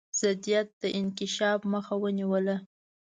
[0.19, 2.55] ضدیت د انکشاف مخه ونیوله.